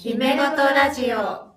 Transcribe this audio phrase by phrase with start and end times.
[0.00, 1.56] 姫ごとラジオは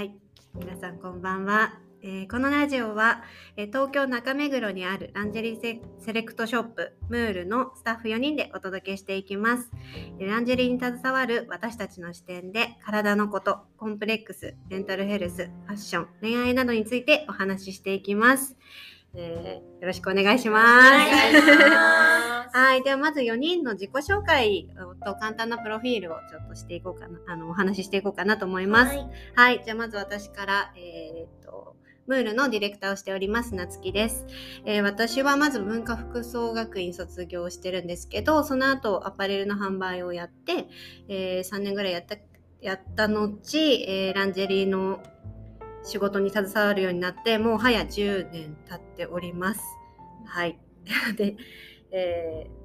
[0.00, 0.14] い、
[0.54, 1.80] 皆さんこんばんは。
[2.04, 3.24] えーこのラジオは、
[3.56, 9.72] えー東京中目黒にあるランジェリーセセレクトショップムールのスタッフ4人でお届けしていきます。
[10.20, 18.56] えランジェリーに携わる私たちの視点で体のこと、コンプレックス、メンタルヘルス、ファッション、恋愛などについてお話ししていきます。
[19.14, 20.98] えーよろしくお願いします。
[22.58, 22.82] はい。
[22.82, 24.68] では、まず4人の自己紹介
[25.04, 28.96] と簡単なプロフィールをちょっとしていこうかな、あの、お話ししていこうかなと思います。
[28.96, 29.62] はいはい。
[29.64, 31.76] じゃあ、まず私から、えーっと、
[32.08, 34.26] ムールのディレクターをしております、なつきです。
[34.64, 40.66] えー私はまず文化服装学院卒業してるんですけど、その後アパレルの販売をやって、
[41.08, 42.16] え3年ぐらいやった、
[42.60, 43.38] やった後、
[43.86, 45.00] えーランジェリーの
[45.88, 49.62] 仕事に携わるようになって、もう早10年経っております。
[50.26, 50.58] はい。
[51.16, 51.36] で、
[51.90, 52.58] えー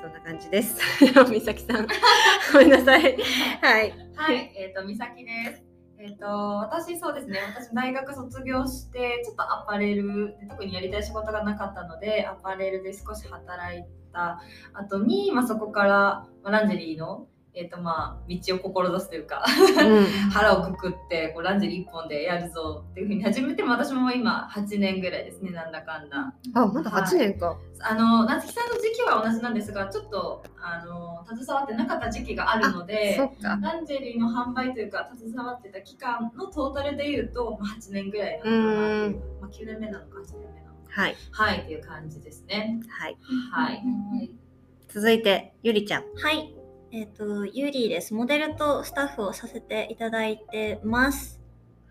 [0.00, 0.80] そんな感じです。
[1.28, 1.88] 美咲さん。
[2.52, 3.18] ごめんなさい。
[3.60, 3.92] はい。
[4.14, 5.64] はい、えっ、と、美咲です。
[5.98, 14.40] えっ、と、私そうですね、私大学卒業して、ちょっとアパレルで、特にやりたい仕事がなかったので、アパレルで少し働いた
[14.72, 17.26] 後に、まあ、そこから、まあ、ランジェリーの、
[17.58, 19.44] えっ、と、まあ、道を志すというか、
[19.84, 26.32] うん腹をくくって、こう、ランジェリー一本でやるぞっていうふうに始めても、私も今8年ぐらいですね、なんだかんだ。
[26.54, 27.56] あ、まだ8年か。
[27.80, 33.56] あの夏木さんの時期は同じなんですがちょっとあの携わってなかった時期があるのでそっか。
[33.62, 41.16] ランジェリーの販売というか携わってた期間のトータルでいうと、まあ、8年ぐらいなのかなっていうまあ、9年目なのか8年目なのかはい。
[41.30, 43.16] はいっていう感じですねはい。
[43.52, 44.48] はい
[44.88, 46.04] 続いて、ゆりちゃん。
[46.16, 46.57] はい。
[46.90, 48.14] えっ、と、ゆりです。
[48.14, 51.38] モデルとスタッフをさせていただいてます。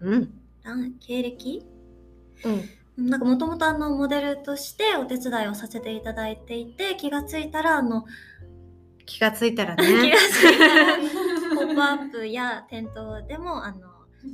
[0.02, 0.34] うん。
[0.64, 1.66] あ経歴？
[2.98, 3.10] うん。
[3.10, 8.06] なんかもともとあのモデルとしてお手伝いをさせていただいていて気がついたらあの
[9.06, 9.84] 気がついたらね。
[10.02, 10.98] 気がついたら
[11.56, 13.78] ポップアップや店頭でもあの、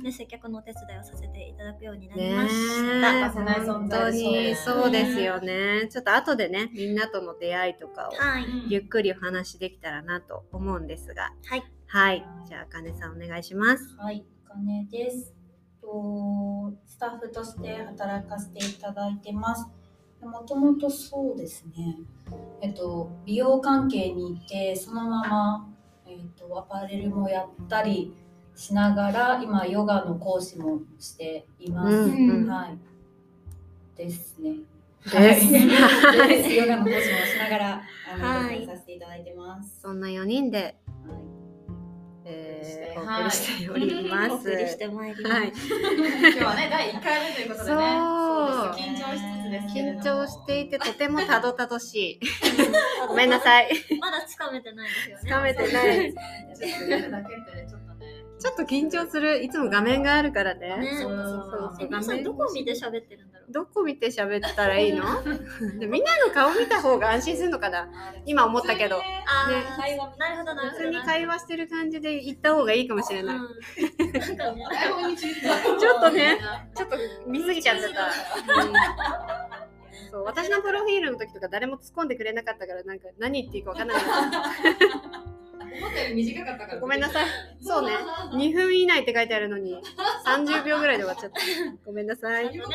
[0.02, 3.12] ね、接客のお手伝いをさせていただくようになりねましえた。
[3.12, 5.88] 欠かせない存本当にそうですよね。
[5.90, 8.44] ちょっと後でね、みんなとの出会いとかをはい。
[8.68, 11.32] ゆっくりお話できたらなと思うんですが。
[11.46, 11.64] はい。
[11.86, 12.26] はい。
[12.46, 13.96] じゃあ、あかねさんお願いします。
[13.98, 15.34] はい、お金です。
[15.84, 19.68] とスタッフとして働かせていただいてます。
[20.22, 21.98] もともとそうですね。
[22.62, 25.68] えっと美容関係にいてそのまま
[26.06, 28.14] えっとアパレルもやったり
[28.56, 31.94] しながら今ヨガの講師もしています。
[31.94, 32.78] うんうんはい。
[33.96, 34.56] ですね。
[35.04, 37.82] ですはいですヨガの講師もしながら
[38.14, 39.80] あの、はいさせていただいてます。
[39.82, 40.76] そんな4人で、はい
[42.26, 44.32] えー、おはい送りしております。
[44.32, 45.34] お送りしてまいります。
[45.34, 45.48] はい。
[45.48, 52.20] 今日はね第1回目ということでねそう緊張しつつです緊も張していてとてもたどたどしい。
[53.08, 53.68] ごめんなさい。
[54.00, 55.22] まだつかめてないですよね。
[55.22, 56.14] つかめてない。
[56.14, 57.66] ちょっとやるだけってね
[58.44, 59.42] ちょっと緊張する。
[59.42, 60.76] いつも画面があるからね。
[60.76, 63.52] ねそうそうえ皆さんどこ見て喋ってるんだろう？
[63.52, 65.02] どこ見て喋ったらいいの？
[65.80, 67.88] でみんなの顔見た方が安心するのかな？
[68.26, 69.04] 今思ったけどね
[69.78, 70.82] 会話なるほどなるほど。
[70.82, 73.36] 普通に会話してる感じで言った方がいいかもしれない。
[73.38, 75.26] うんち
[75.80, 76.38] ちょっとね
[76.76, 78.04] ちょっと見すぎちゃってた。
[78.62, 78.72] うん
[80.10, 83.96] そう私のプロフィールの時とか誰も突っ込んでくれなかったからなんか何言っていいか分かんない
[85.76, 86.80] 思ったより短かったから。
[86.80, 87.26] ごめんなさい。
[87.60, 87.92] そうね。
[88.32, 89.76] 2分以内って書いてあるのに
[90.26, 91.40] 30秒ぐらいで終わっちゃった。
[91.84, 92.50] ごめんなさい。
[92.50, 92.66] ちょっ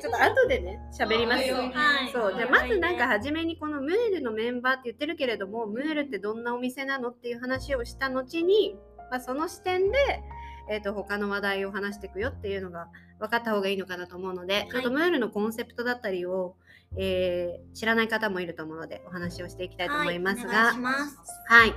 [0.00, 2.12] と後でね喋りますはいはいはい。
[2.12, 2.34] そう。
[2.36, 8.76] じゃあまずなんか初めにこのムールのメンバーって言ってるけれどもムールってどんなお店なのっていう話をした後に、
[9.10, 9.98] まあ、その視点で、
[10.70, 16.56] えー、と他の話題を話していくよっていうのが分かった方がいいのかなと思うので、ちょっとムールのコンセプトだったりを、
[16.96, 20.76] えー知らない方もいると思うのでお話をしていきたいと思いますが、はい
[21.48, 21.74] はい。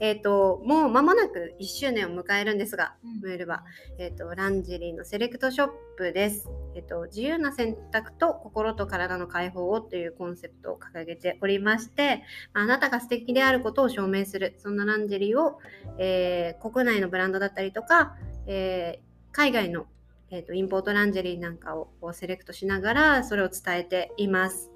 [0.00, 3.64] えっ、と、もう間もなく1周年を迎えるんですが、うんムールは、
[3.98, 6.48] えっ、と、ランジェリーのセレクトショップです。
[6.74, 15.58] えっ、と、自由な選択と心と体の解放をというコンセプトを掲げておりまして、まああなたが素敵であることを証明する、そんなランジェリーを、
[15.98, 18.16] えー国内のブランドだったりとか、
[18.46, 19.86] えー海外の
[20.32, 24.70] えーとインポートランジェリーなんかをこうセレクトしながらそれを伝えています。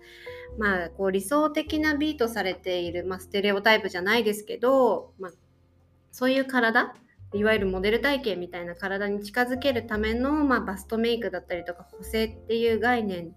[0.58, 5.32] まあ、こう理想的なビートされている、まあ、ステレオタイプじゃないですけど、まあ、
[6.12, 6.94] そういう体
[7.34, 13.34] いわゆるモデル体型みたいな体に近づけるための、まあ、バストメイクだったりとか補正っていう概念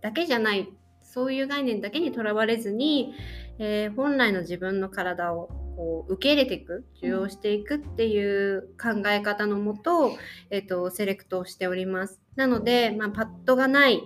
[0.00, 0.68] だけじゃない
[1.02, 3.14] そういう概念だけにとらわれずに、
[3.58, 10.16] えー本来の自分の体をこう受け入れていく受容していくっていう考え方のもと、
[10.50, 12.20] えっとセレクトをしております。
[12.36, 14.02] なので、まあ、パッドがない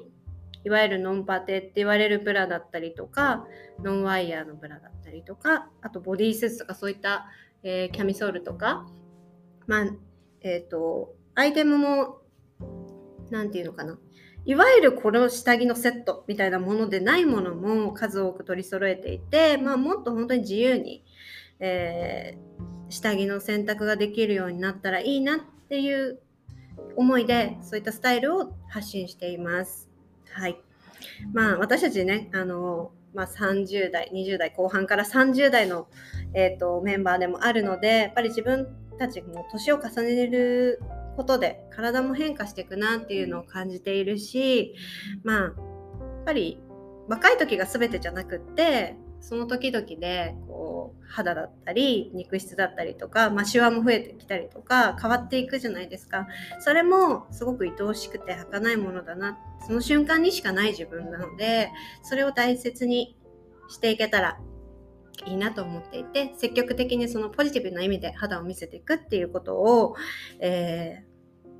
[0.64, 3.46] いわゆるノンパテって言われるブラだったりとか
[3.84, 7.26] ノンワイヤーのブラだったりとかあとボディースーツとかそういった、
[7.62, 8.84] えーキャミソールとか、
[9.66, 9.86] まあ、
[10.40, 12.20] えっ、と、アイテムも、
[13.30, 13.98] なんていうのかな。
[14.44, 21.04] いわゆるこの下着のセットみたいなものでないものも数多く取り揃えていて、まあ、もっと本当に自由に、
[21.60, 22.46] えー
[22.88, 26.20] 下着の選択ができるようになったらいいなっていう
[26.96, 29.88] 思いでそういったスタイルを発信しています。
[30.32, 30.60] はい。
[31.32, 35.88] まあ私たちね、あの、まあ、30代、20代後半から30代の、
[36.34, 38.68] えー、とメンバーでもあるので、やっぱり自分
[38.98, 40.80] たちも年を重ねる
[41.16, 44.74] ことで体も変化していくなっていうのを感じているし、
[45.24, 45.54] まあ、やっ
[46.26, 46.60] ぱり
[47.08, 56.26] 若い時が全てじゃなくって、その時々でこう肌だったり肉質だったりとか、まあ、シワも増えてきたりとか変わっていくじゃないですか。
[56.60, 59.38] それもすごく愛おしくて儚いものだな。
[59.66, 61.70] その瞬間にしかない自分なので
[62.02, 63.16] それを大切に
[63.68, 64.38] していけたら
[65.26, 69.96] いいなと思っていて積極的にそのポジティブな意味で肌を見せていくっていうことを、
[70.40, 71.16] えー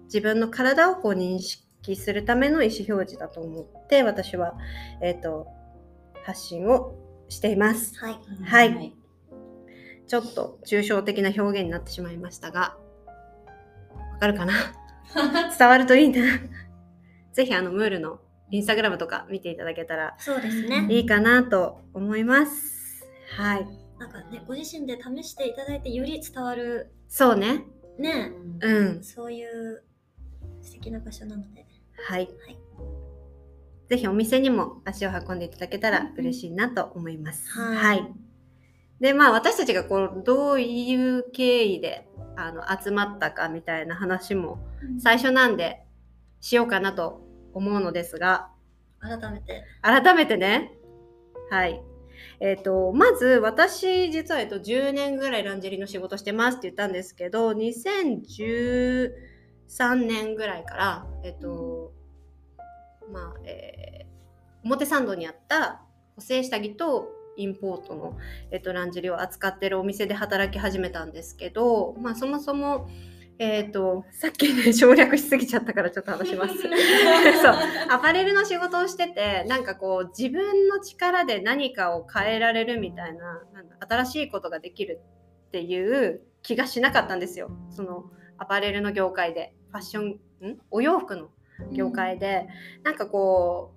[0.06, 4.54] 自分の体をこう認識するための意思表示だと思って私は、
[5.02, 5.46] えー、と
[6.24, 6.94] 発信を
[7.28, 7.98] しています。
[7.98, 8.18] はい。
[8.44, 8.96] はい
[10.06, 12.76] ちょっと抽象的な表現になってしまいましたが、
[14.12, 14.52] わかるかな？
[15.58, 16.22] 伝わるといいな。
[17.32, 18.20] ぜひあのムールの
[18.50, 20.86] インスタグラムとか見ていただけたらそうですね。
[20.90, 23.04] いいかなと思います。
[23.36, 23.66] はい。
[23.98, 27.64] なんかね、ご自身で試していただいてより伝わるそうね。
[27.98, 28.30] ね、
[28.60, 29.02] うん。
[29.02, 29.82] そういう
[30.62, 31.66] 素敵な場所なので。
[32.08, 32.28] はい。
[32.46, 32.65] はい
[33.88, 37.48] ぜひお店にも足を運んでいただけたら嬉しいなと思います。
[37.50, 38.26] はい
[39.00, 44.58] で、まあ私たちがこう、どういう経緯であの集まったかみたいな話も
[44.98, 45.84] 最初なんで
[46.40, 47.20] しようかなと
[47.52, 48.48] 思うのですが、
[49.00, 49.64] 改めて。
[49.82, 50.72] 改めてね、
[51.50, 51.82] はい。
[52.40, 59.10] えっ、と、まず私、実は、えっと、10年ぐらいランジェリーの仕事してますって言ったんですけど、2013
[59.94, 61.92] 年ぐらいから、えっ、と、
[63.10, 64.06] まあ、えー
[64.66, 65.82] 表参道にあった
[66.16, 68.16] 補正下着とインポートの、
[68.50, 72.88] えっと、ランジェリーを扱ってるお店で働き始めたんですけど、まあ、そもそも、
[73.38, 76.54] えっ、と、さっきね、省略しすぎちゃったからちょっと話します。
[76.56, 76.72] そう、
[77.90, 85.02] アパレルの仕事をしてて、なんかこう、自分の力で何かを変えられるみたいな、なんだ新しいことができる
[85.48, 87.50] っていう気がしなかったんですよ。
[87.68, 88.06] その、
[88.38, 90.58] アパレルの業界で、ファッション、ん？
[90.70, 91.28] お洋服の
[91.72, 92.48] 業界で、
[92.82, 93.76] なんかこう、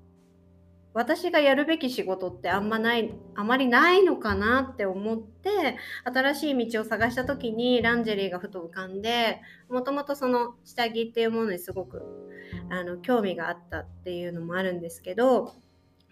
[0.93, 12.01] 私がやるべき仕事ってあんまない、あまりないのかなって思って、新しい道を探した時にランジェリーがふと浮かんで、もともとその下着っていうものにすごく
[12.69, 15.53] あの興味があったっていうのもあるんですけど、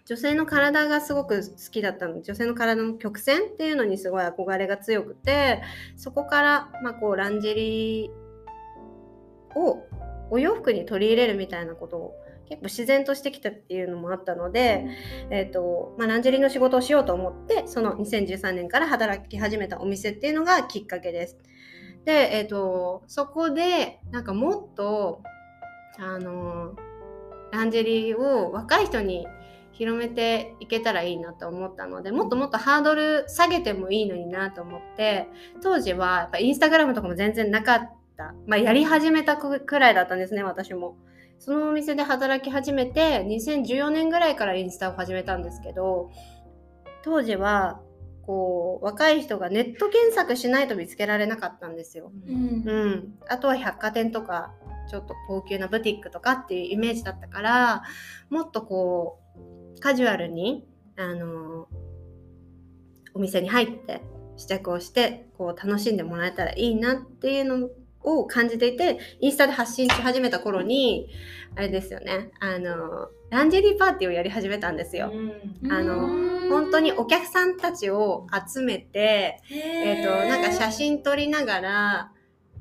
[0.08, 5.62] 女性の体がすごく好きだったの女性の体の曲線っていうのにすごい憧れが強くて
[5.96, 9.86] そこから、まあ、こうランジェリーを
[10.30, 12.14] お洋服に取り入れるみたいなことを
[12.48, 14.86] 結構自然としてきたっていうのもあったので、
[15.30, 21.36] えーとまあ、ランジェリーの仕事をしようと思ってその2013年から働き始めたお店っていうのがきっかけです。
[22.04, 25.22] で、えー、とそこでなんかもっと
[25.98, 26.74] あの
[27.52, 29.26] ランジェリーを若い人に
[29.72, 35.28] 広めていけたらいいなと思ったのでもっともっとハードル下げてもいいのになと思って
[35.62, 40.98] 当時はやっぱインスタグラムとかも全然なかった、まあ、やり始めたくくらいだったんですね私も。
[41.38, 46.10] そのお店で働き始めて2014年ぐらいからインスタを始めたんですけど
[47.04, 47.80] 当時は
[48.26, 52.10] こう若い人がネット検索しないと見つけられなかったんですよ。
[52.26, 54.52] うんうん、あとは百貨店とか
[54.90, 57.84] ちょっと高級なブティックとかっていうイメージだったから
[58.30, 59.20] もっとこ
[59.76, 61.68] うカジュアルにあの
[63.14, 64.02] お店に入って
[64.36, 67.68] 試着をしてこう楽しんでもらえたらいいなっていうの
[68.08, 71.08] を感じていてインスタで発信し始めた頃に
[71.56, 75.12] あれですよねあのランジェリーパーティーをやり始めたんですよ。
[75.70, 82.12] あの本当にお客さんたちを集めてえっ、と、なんか写真撮りながら、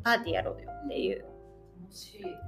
[0.03, 1.25] パーティーやろうよっていう。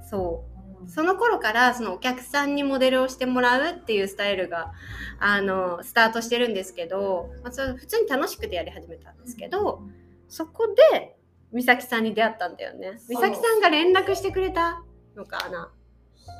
[0.08, 0.44] そ
[0.86, 0.90] う。
[0.90, 4.72] その頃から、そのお客さんにモデルをしてもらうっていうスタイルが、
[5.18, 9.82] あの、スタートしてるんですけど、まあ、それ普通に楽しくてやり始めたんですけど、
[10.28, 11.16] そこで、
[11.52, 12.98] 美咲さんに出会ったんだよね。
[13.08, 14.82] 美咲さんが連絡してくれた
[15.16, 15.72] のかな。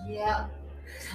[0.08, 0.48] いや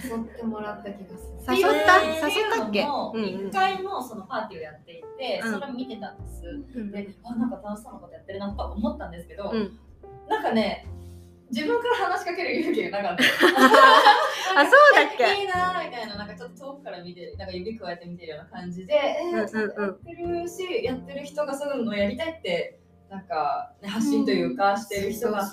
[0.03, 1.57] 誘ってもらった気がする。
[1.57, 2.01] 誘った？
[2.03, 2.81] えー誘ったっけ？
[2.83, 3.49] うんうん。
[3.49, 5.53] 1回もそのパーティーをやっていて、うん。
[5.53, 9.79] それを見てたんです、うんであなんか楽しそうなことやってるなとか思ったんですけど、うん。
[10.27, 10.85] なんかね
[11.51, 13.23] 自分から話しかける勇気がなかった。
[14.59, 15.41] あ、そうだっけ？
[15.41, 18.93] いいなみたいななんかちょっと遠くから見てなんか指くわえて見てるような感じで、
[19.31, 22.79] やってるしやってる人がそういうのやりたいって
[23.15, 25.49] なんか、ね、発信というかしてる人が、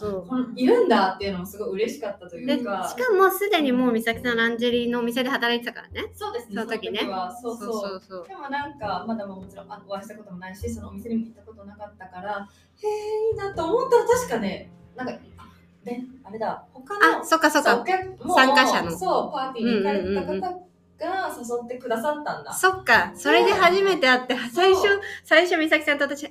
[0.57, 2.73] いるんだっていうのもすごい嬉しかったというか。
[2.73, 6.11] かもすでにもう美咲さんランジェリーのお店で働いてたからね。
[6.15, 7.09] そうですねその時ね。
[7.09, 7.35] は。
[7.41, 7.73] そうそう。
[7.73, 12.49] そうそうでもなんかまだもちろんあお会いしたこともないしそのお店にも行ったことなかったから
[12.83, 15.49] へえいいなと思ったら確かねなんかあ
[15.85, 17.93] ねあれだ他のあそっかそっそうか
[18.35, 18.91] 参加者の。
[18.99, 20.72] そうパーティーに行かれてたうんうんうん方
[21.03, 23.13] が誘ってくださったんだ、そっか。
[23.15, 24.83] それで初めて会って最初
[25.25, 26.31] 最初美咲さんと私「あ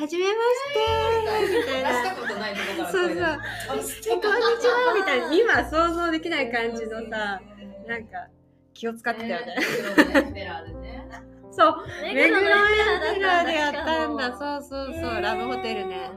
[0.00, 3.16] はじめまして」みたい出したなことないとこからそうそう。
[3.68, 5.32] 声出して「えこんにちは」みたいな。
[5.34, 7.40] 今想像できない感じのさ
[7.86, 8.28] なんか
[8.74, 9.56] 気を使ってたよね。
[11.54, 11.84] そう。
[12.02, 14.30] 目目黒エンペラーでやったんだ。
[14.38, 16.10] そうそうそう、ラブホテルね。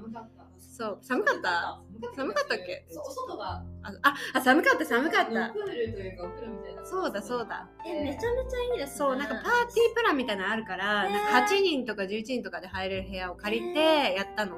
[0.77, 0.99] そう。
[1.01, 1.79] 寒かった？
[2.15, 2.85] 寒かったっけ？
[2.89, 3.45] そうお外が。
[3.45, 3.65] あ
[4.03, 5.31] ああ寒かった寒かった。
[5.31, 6.85] プールというかお風呂みたいな。
[6.85, 7.67] そうだそうだ。
[7.85, 8.97] えめちゃめちゃいいですね。
[8.97, 14.57] そうなんかパーティープランみたいなのあるから、なんか8人とか11人とかで入れる部屋を借りてやったの、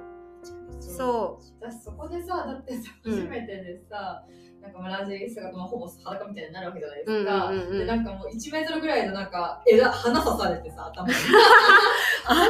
[0.80, 4.24] そ私そこでさだってさうん初めてでさ、
[4.62, 7.80] なんかまあランジー姿まあほぼ裸みたいになるわけじゃないですうんか、うんうんうん。
[7.80, 11.14] でなんかもう1メートルぐらいのなんか枝花刺されてさ頭に。
[12.30, 12.50] あ鼻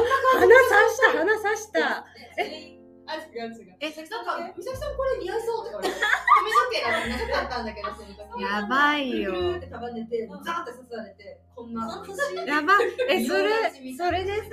[0.90, 2.04] した鼻さした。
[2.38, 2.77] え？
[3.08, 3.76] あ違う違う。
[3.80, 5.94] えなんか美咲さんこれ似合いそうって言われて
[6.36, 8.42] 髪の毛が長かったんだけどその時。
[8.42, 9.56] やばいよ。
[9.56, 12.04] って束ねてザーって刺されてこんな
[12.46, 12.74] やば
[13.08, 13.50] えそれ
[13.82, 14.50] いそれでさ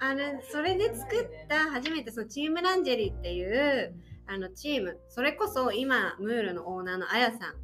[0.00, 3.94] あれそれで作った初めてそのチームランジェリーっていう
[4.26, 5.00] あのチーム。
[5.08, 7.63] それこそ今ムールのオーナーのあやさん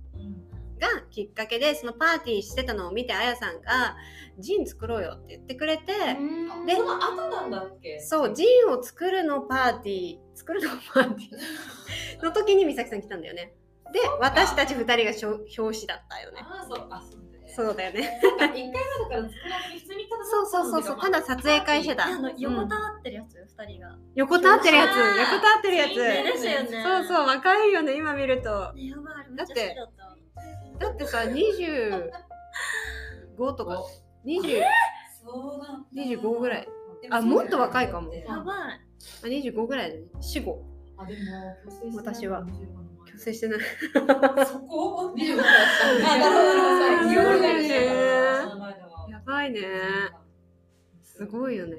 [0.80, 3.96] がきっかけでそのパーティーしてたのを見てあやさんが
[4.38, 5.92] ジン作ろうよって言ってくれて、
[6.66, 8.00] でその後なんだっけ？
[8.00, 13.52] そうジンを作るのパーティー作るのパーティーの時に美咲さん来たんだよね。
[13.92, 16.40] で私たち2人がしょ表紙だったよね。
[16.42, 17.52] あそうあそうだね。
[17.56, 18.20] そうだよね。
[18.22, 22.68] 一回目だから作らずに普通にただそうそうそうそうただ撮影会してたあの横うん。
[22.68, 23.96] たわってるやつ二人が。
[24.14, 25.90] 横たわってるやつ 横たわってるやつ。
[25.90, 28.48] いいねですよねそうそう若いよね今見ると。
[28.50, 29.54] だった
[30.80, 32.10] だってさ25
[33.54, 33.84] とか
[34.24, 34.62] 20
[35.22, 35.88] そうなんだ。
[35.94, 36.68] 25ぐらい。
[37.10, 38.12] あもっと若いかも。
[38.14, 38.80] やばい。
[39.22, 40.64] あ25ぐらいで死後
[40.96, 41.14] あで
[41.90, 42.44] も私は。
[43.06, 43.60] 強制してない。
[44.46, 45.46] そこ？25だっ
[46.02, 47.10] たあなるほどなるほど。
[47.10, 49.60] 記憶がいいへーその前だわやばいね。
[51.02, 51.76] すごいよね。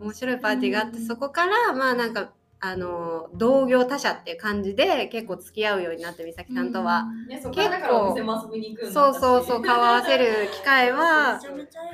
[0.00, 2.32] 面す白いパーティーがあってそこからまあなんか
[2.66, 11.38] あの同業他社っていう感じで結構付き合うようになって美咲さんとは、ねそこからだからお店も遊びに行くようになそうそうそう顔合わせる機会は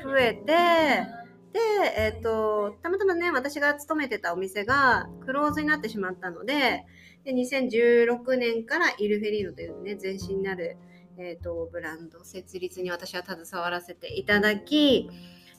[0.04, 1.10] 増えて。
[1.52, 1.58] で
[1.96, 6.84] えっ、とたまたまね私が勤めてたお店がクローズになってしまったので
[7.24, 10.76] で2016年からイルフェリーノというね前身になる、
[11.18, 15.10] えー、とブランド設立に私は携わらせていただき、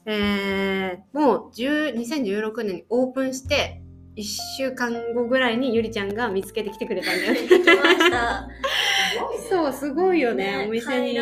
[0.05, 3.81] えーもう10 2016年にオープンして
[4.15, 4.23] 1
[4.57, 7.39] 週間後ぐらいにゆりちゃんが見つけてきてくれたんだよね。
[9.49, 11.13] そうすごいよねお店に。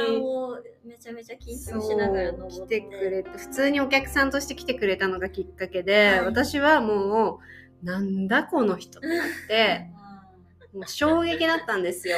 [0.83, 2.81] めちゃめちゃ緊張しながら登って。
[2.81, 6.25] 来てくれて普通にお客さんとして来てくれたのがきっかけで、はい。
[6.25, 7.39] 私はも
[7.83, 9.87] うなんだこの人ってなって
[10.73, 12.17] もう衝撃だったんですよ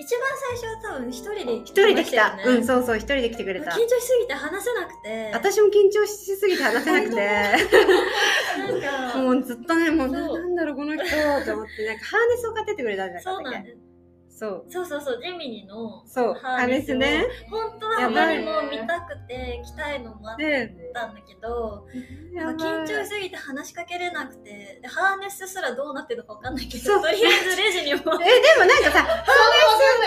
[0.00, 0.22] 一番
[0.58, 3.70] 最初は多分一人で一人で来た、うんそうそう一人で来てくれた。
[3.72, 5.30] 緊張しすぎて話せなくて。
[5.34, 7.16] 私も緊張しすぎて話せなくて。
[7.20, 9.18] なんか。
[9.18, 13.89] もうずっとねもうなんだろうこの人と思ってなんかハーネスを買ってってくれたんじゃなかったっけそうなんです
[14.30, 14.64] そう。
[14.68, 16.34] そうそうそうジミニのそう。
[16.34, 17.26] ハーネスね。
[17.50, 21.86] 本当はあまりも見たくて来たいのもあっでたんだけど
[22.32, 22.54] やばい。
[22.54, 29.60] 緊張しすぎて話しかけれなくてでハーネスすらどうなってるのかわかんないけどとりあえずレジにもえでもなんかさそん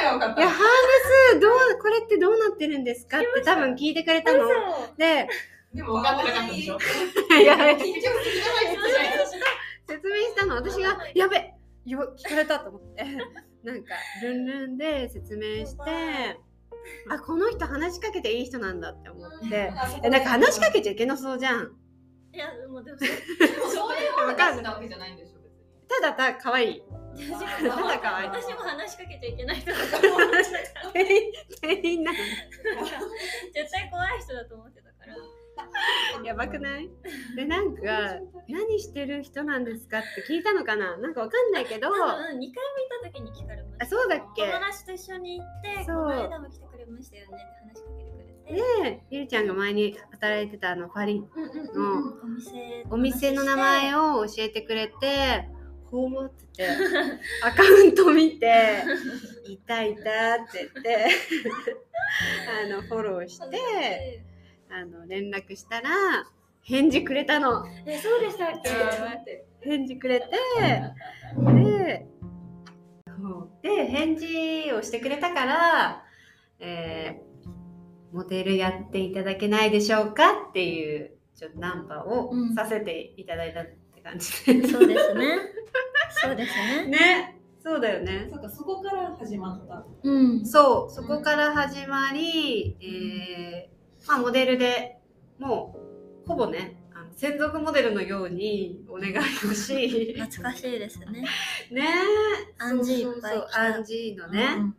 [0.03, 4.47] なわかんないや、ハーネス、どう、これってどうなってるんですかって多分聞いてくれたの。
[4.97, 5.27] で、
[5.73, 6.77] でも分かってなかったでしょ。
[7.41, 8.65] いや、緊張するじゃない。
[9.17, 9.45] ですか
[9.87, 10.55] 説明したの。
[10.55, 11.53] 私が、やべ
[11.85, 13.05] よ聞かれたと思って、
[13.63, 16.37] なんか、ルンルンで説明して、
[17.09, 19.71] あ、この人話しかけていい人なんだって思って、
[20.03, 21.71] えなんか話しかけちゃいけなそうじゃん。
[22.33, 23.13] いやもうでもでも
[23.69, 26.83] そういうのがなわけじゃないんでしょ別にただた、可愛い。
[27.15, 30.43] 私ただ可愛い私も話しかけちゃいけない人だと思って
[30.73, 30.89] た
[31.61, 32.17] 店員なの。
[36.23, 36.89] やばくない？
[37.35, 37.81] で、なんか、
[38.47, 40.97] 何してる人なんですかって聞いたのかな？
[40.97, 42.51] なんかわかんないけど、多分2回目行っ
[43.03, 44.43] た時に聞かれましたあ、そうだっけ？
[44.51, 45.95] 友達と一緒に行ってそう。
[45.95, 48.93] この間も来てくれましたよねって話しかけてくれて。
[48.93, 55.47] で、ゆりちゃんが前に働いてたあのパリうんうんうんうんお店お店の名前をを教えてくれて、
[55.89, 56.67] ほうってて、
[57.43, 58.83] アカウント見て、
[59.45, 60.03] いたいたっ
[60.51, 61.07] て言って、
[62.65, 64.23] あの、フォローして、
[64.73, 65.89] あの、連絡したら、
[66.61, 67.65] 返事くれたの。
[67.85, 69.45] えそうでしたっけ？
[69.61, 70.27] 返事くれて
[71.37, 72.05] で
[73.05, 73.49] そう。
[73.61, 76.03] で返事をしてくれたから、
[76.59, 77.33] えー
[78.13, 82.53] モデルやっていただけないでしょうかっていうちょっとナンパをうん。
[82.53, 84.29] させていただいたって感じ
[84.61, 85.27] で、そうですね。
[86.09, 86.85] そうですね。
[86.93, 87.39] ね。
[87.63, 88.27] そうだよね。
[88.31, 89.83] そうかそこから始まった。
[90.03, 90.45] うん。
[90.45, 90.93] そう。
[90.93, 93.72] そこから始まり、えー
[94.07, 94.97] まあ、モデルで
[95.39, 95.75] も
[96.25, 101.25] うほぼねあの専属モデルのようにお願いをし懐かしいですね。
[101.71, 101.87] ね
[102.57, 103.61] アンジーいっぱい来た。
[103.61, 104.75] アンジーのね、うん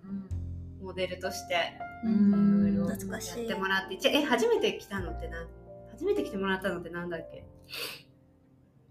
[0.83, 1.57] モデルとして
[2.05, 5.47] うんいろいろや懐かしいってもらってえ初めて来たのってな
[5.91, 7.47] 初めて来てもらったのってなんだっけ？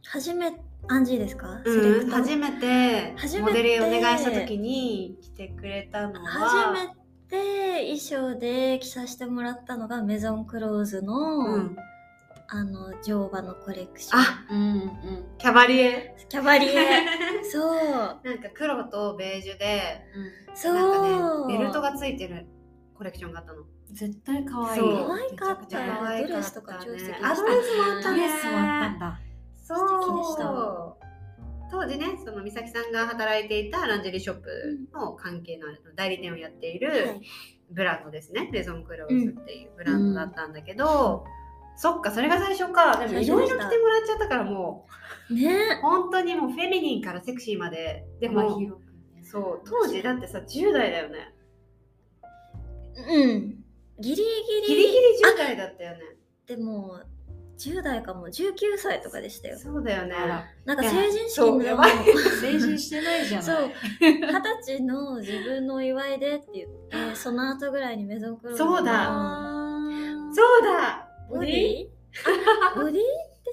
[0.05, 0.51] 初め
[0.87, 3.51] アンジーですか、うんクト初めて初めて。
[3.51, 7.02] モデルお願いした時に来てくれたのは初めて
[7.37, 11.77] 衣装で着させてもらったのがメゾンクローズの、うん、
[12.47, 14.19] あの乗馬のコレクション。
[14.19, 15.25] あうんうん。
[15.37, 16.15] キャバリエ。
[16.29, 17.05] キャバリエ。
[17.51, 18.19] そう。
[18.23, 20.05] なんか黒とベージュで
[20.53, 20.75] そう。
[20.75, 22.45] なんかねベルトがついてる
[22.95, 23.63] コレクションがあったの。
[23.91, 24.79] 絶対可愛い。
[24.79, 25.07] そう。
[25.07, 26.27] 可愛かった。
[26.27, 28.17] ドレスとか超素敵でしたあドレスもあったね。
[28.17, 29.19] ドレスもあったんだ。
[29.57, 30.49] そ素敵でした。
[30.49, 30.97] う
[31.73, 34.47] 当時ねその美咲さんが働いていたランジェリーショップ
[34.93, 35.65] の関係の
[35.95, 37.21] 代理店をやっているはい。
[37.71, 41.25] ブランドですね、レゾンクローズっていうブランドだったんだけど、
[41.75, 42.97] そっかそれが最初か。
[42.97, 44.85] でもいろいろ着てもらっちゃったからも
[45.31, 45.79] ね。
[45.79, 48.05] う本当にもうフェミニンからセクシーまで。
[48.19, 48.71] でもね
[49.23, 51.33] そう当時だってさ10代だよね。
[52.95, 53.63] うん。
[53.99, 54.67] ギリギリ。
[54.67, 54.99] ギリギリ
[55.33, 55.99] 10代だったよね。
[56.45, 56.99] でも
[57.57, 58.27] 10代かも。
[58.27, 59.57] 19歳とかでしたよ。
[59.59, 60.15] そうだよね。
[60.65, 61.59] なんか成人式の
[62.41, 63.45] 成人してないじゃない。
[63.45, 63.71] そう。
[64.01, 64.21] 二十
[64.61, 69.05] 歳の自分のお祝いでって言って その後ぐらいにメゾンクローそうだ。
[70.33, 71.07] そうだ。
[71.29, 71.87] ボディ？
[72.75, 73.01] あボディで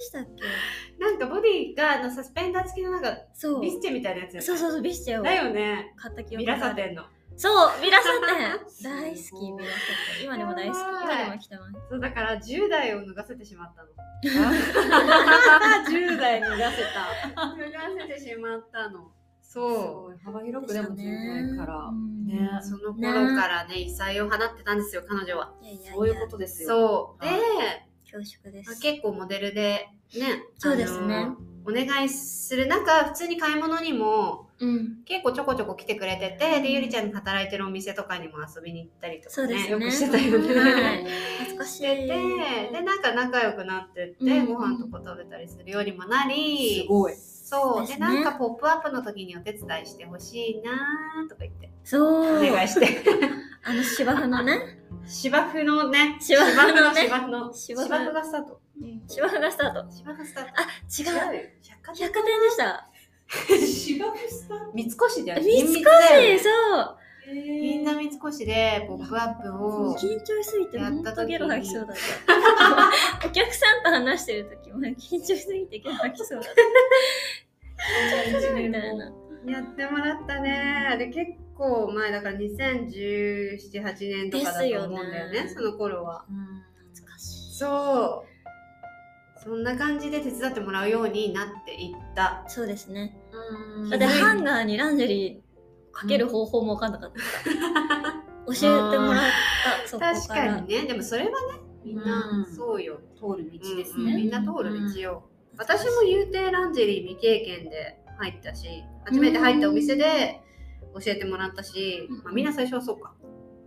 [0.00, 0.42] したっけ？
[1.04, 3.60] なんかボディがあのサスペンダー付きのなんかそう。
[3.60, 5.92] ビスチェみたいなやつそうそうそうビスチェをだよね。
[5.96, 6.62] 買った記ミ憶がある。
[6.62, 7.04] ラサテンの
[7.40, 9.80] そうミラサテン大好きミラサ
[10.18, 10.76] テン今でも大好き。
[10.76, 11.72] 今でも着てます。
[11.88, 13.88] そうだから10代を脱がせてしまったの。
[15.88, 17.48] 10代脱がせた。
[17.56, 19.10] 脱がせてしまったの。
[19.40, 20.18] すそごい。
[20.22, 21.78] 幅広くでも10代から。
[21.86, 21.94] う。
[21.94, 22.50] んね。
[22.60, 25.54] うその頃からね異彩を放ってたんですよ彼女は。
[25.94, 26.68] そういうことですよ。
[26.68, 27.22] そう。
[27.22, 31.28] ではい恐縮でまあす結構モデルでねそうですね。
[31.62, 35.02] お願いする中普通に買い物にもうん。
[35.04, 39.70] 結構ちょこちょこ来てくれててでゆりちゃんの働いてるお店とかにも遊びに行ったりとかねね。
[39.70, 41.06] よくしてたよね、はい。
[41.40, 41.76] 懐かしい。
[41.76, 44.46] しててでなんか仲良くなってって、うん。
[44.46, 47.14] ご飯とか食べたりするようにもなりすごい。
[47.14, 47.86] そう。
[47.86, 47.98] で,、ね。
[47.98, 51.70] なんか「ポップアップの時にお手伝いしてほしいなーとか言って。
[51.84, 52.36] そう。
[52.36, 52.86] お願いして。
[53.62, 54.79] あの芝生のね
[55.10, 57.02] 芝生のね芝生のね。
[57.02, 58.60] 芝生の芝生芝生がスタート。
[59.08, 59.90] 芝生がスタート。
[59.90, 60.50] 芝生スタート。
[60.54, 61.50] あ違う。
[61.72, 62.86] 百貨店でした。
[63.66, 66.48] 芝生スタ三越だよ三越隠密だよねそ
[66.80, 66.96] う。
[67.32, 71.96] 銀座三越でポップアップを緊張しすぎて本当ゲロ吐きそうだっ
[73.20, 73.26] た。
[73.26, 78.30] お客さんと話してる時も緊張しすぎてゲロ吐きそうだった。
[78.30, 79.12] 緊張するみたいな。
[79.46, 80.88] やってもらったね。
[80.90, 83.60] あれ結構前だから201718
[84.08, 85.50] 年とかだと思うんだよねよね。
[85.54, 86.24] その頃は。
[86.94, 87.54] 懐かしい。
[87.54, 89.42] そう。
[89.42, 92.44] そんな感じで手伝ってもらうようになっていった。
[92.48, 93.14] そうですね。
[93.76, 93.90] うん。
[93.90, 97.20] だってハンガーにランジェリーかける方法も分かんなかった。
[98.46, 98.58] 教え
[98.90, 99.22] てもらっ
[99.84, 100.14] たそこから。
[100.14, 100.86] 確かにね。
[100.86, 101.36] でもそれはね
[101.84, 102.46] みんなうん。
[102.46, 105.24] そうよ、通る道ですうんねみんな通る道よ、
[105.58, 110.40] 私も言うてランジェリー未経験で入ったし初めて入ったお店で
[110.94, 113.14] 教えてもらったし、うんまあ、みんな最初はそうか。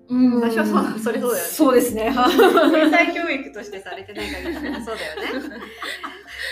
[0.10, 0.42] うん。
[0.42, 1.50] 最初はそう それそうだよね。
[1.50, 2.08] そうですね。
[2.08, 5.60] 英才教育としてされてない限りそうだよね。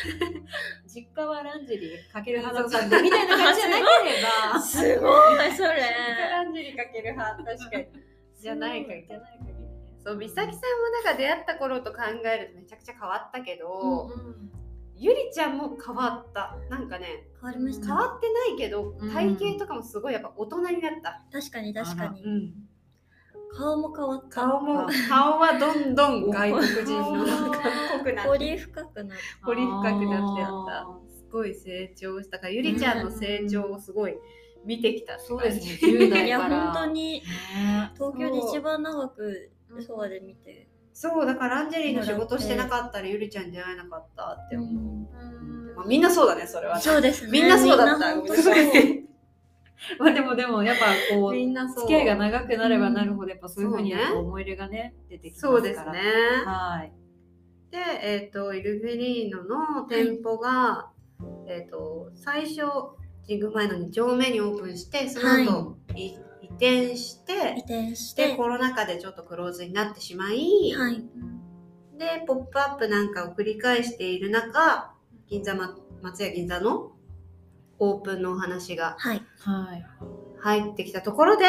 [0.87, 3.83] 実家はランジェリーかける派だったんでみたいな感じじゃなけれ
[4.53, 4.59] ば。
[4.59, 5.51] すごい。
[5.51, 5.69] それ
[6.29, 7.87] ランジェリーかける派確かに。
[8.39, 9.61] じゃない限りじゃない限りね。
[10.03, 10.57] そう美咲さんも
[10.89, 14.60] なんか出会った頃と考えるとめちゃくちゃ変わったけど、うん
[15.01, 16.55] ゆりちゃんも変わった。
[16.69, 17.87] なんかね変わりました。
[17.87, 19.11] 変わってないけどうん。
[19.11, 22.23] 体型とかもすごいやっぱ大人になった、確かに確かに。
[22.23, 22.53] うん、
[23.51, 24.29] 顔も変わった。
[24.29, 27.25] 顔も顔はどんどん外国人の
[27.97, 28.29] 濃くなって。
[28.29, 30.87] 彫り深くなっ彫り深くなってあった。
[31.09, 32.37] すごい成長した。
[32.37, 34.15] からゆりちゃんの成長をすごい
[34.63, 35.93] 見てきたそうですね。
[35.93, 36.73] 10たいや代から。
[36.73, 37.13] 本当に。
[37.13, 37.23] ね。
[37.95, 45.75] 東京で一番長くそばで見て、そうだからランジェリーの仕事してなかったらゆりちゃんに出会えなかったって思う、うん。
[45.75, 46.75] まあ、みんなそうだねそれは。
[46.75, 47.31] ねそうですね。
[47.31, 48.15] みんなそうだった。
[49.97, 51.87] まあでもでもやっぱこうみんなそう。
[51.87, 55.53] 付き合いが長くなればなるほどやっぱそういうふうに思い入れがね出てきますから。
[55.53, 55.85] そうですね。
[56.45, 56.91] はい。
[57.71, 60.91] で、えっ、と、イルフェリーノの店舗が、
[61.47, 62.63] えっ、と、最初、
[63.25, 71.03] 神宮前の2丁目にオープンして、その後、い移転して移、転しで、てコロナ禍でちょっとクローズになってしまい、はい
[71.97, 74.91] で、ポップアップなんかを繰り返している中、
[75.27, 76.93] 銀座、ま、松屋銀座の
[77.77, 79.85] オープンのお話がはいはい。
[80.39, 81.45] 入ってきたところで、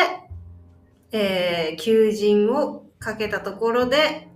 [1.12, 4.28] えー求人をかけたところで、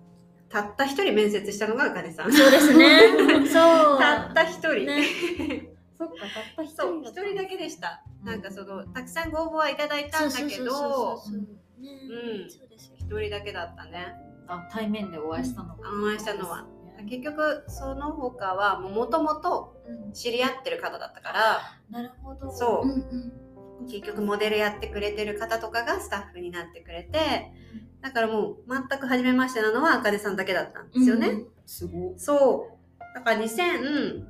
[0.49, 2.33] たった一人面接したのがあかねさん。
[2.33, 3.01] そうですね
[3.53, 4.87] そうたった一人。
[4.87, 8.03] ねそっか、たった一そう、人一人だけでした。
[8.11, 10.75] うんなんかその、たくさんご応募はいただいたんだけど、
[11.19, 11.47] そうん
[11.79, 14.15] 一人だけだったね。
[14.49, 15.89] あ、対面でお会いしたのが。
[15.91, 16.67] お会いしたのは。
[17.09, 22.51] 結局、その他は、もともとうん知り合ってる方だったから、なるほど。
[22.51, 27.53] そううんうん結局モデルやってくれてる方とかがスタッフになってくれて、
[28.01, 31.29] だからもう全く初めましてなのはあかねさんだけだったんですよね。
[31.29, 32.15] うんすごい。
[32.19, 33.15] そう。
[33.15, 34.25] だから2000、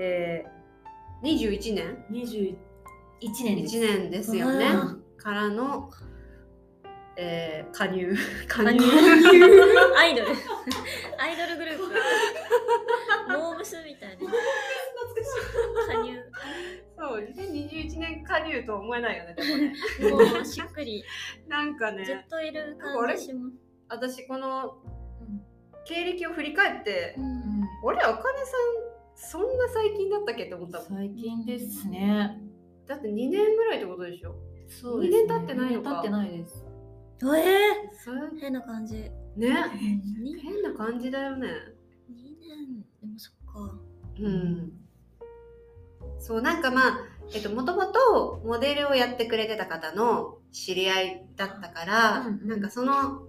[0.00, 0.50] えー、
[1.22, 2.56] 21年21
[3.44, 3.62] 年？
[3.62, 3.76] です。
[3.76, 4.10] 1年。
[4.10, 4.66] ですよね。
[5.16, 5.90] からの、
[7.16, 8.14] えー、加入。
[8.48, 8.78] 加加入。
[8.78, 8.86] 入。
[9.96, 10.30] アイドル。
[11.18, 11.84] アイドルグループ。
[13.38, 14.32] モームスみたいな。
[15.86, 16.18] 加入。
[16.98, 19.56] そう、2021年加入とは思えないよね、でも
[20.18, 20.34] ね。
[20.34, 21.04] もうしっくり。
[21.48, 23.56] なんかずっね、といる感じします。
[23.88, 24.78] 私この
[25.84, 27.62] 経歴を振り返って、うん。
[27.84, 28.56] 俺、あかねさ
[28.90, 30.88] ん、そんな最近だったっけって思ったもん。
[30.88, 32.40] 最近ですね。
[32.86, 34.34] だって2年ぐらいってことでしょ？
[34.68, 36.64] そうですね二年経ってないのか経ってないです。
[37.24, 41.48] えそれー、変な感じね？2変な感じだよね。
[42.08, 42.36] 年
[43.00, 43.34] でもそっ
[43.70, 43.78] か
[44.20, 44.72] うん。
[46.18, 46.98] そう、なんかまあ、
[47.34, 53.20] えっと、もともとモデルをやってくれてた方の知り合いだったから、うんうんなんかその、なん